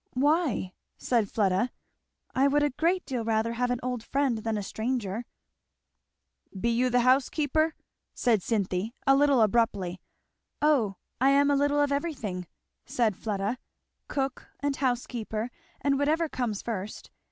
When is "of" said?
11.79-11.91